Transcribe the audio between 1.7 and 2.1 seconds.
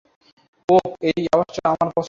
আমার পছন্দ।